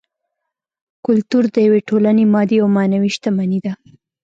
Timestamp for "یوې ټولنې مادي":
1.67-2.57